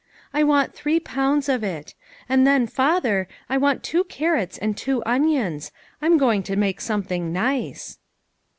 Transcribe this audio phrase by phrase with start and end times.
[0.33, 1.93] "I want three pounds of it.
[2.27, 7.31] And then, father, I want two carrots and two onions; I'm going to make something
[7.31, 7.99] nice."